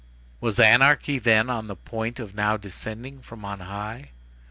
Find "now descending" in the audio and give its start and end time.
2.33-3.21